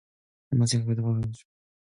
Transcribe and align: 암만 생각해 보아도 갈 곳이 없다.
암만 0.51 0.65
생각해 0.65 0.95
보아도 0.95 1.11
갈 1.13 1.21
곳이 1.21 1.43
없다. 1.43 1.49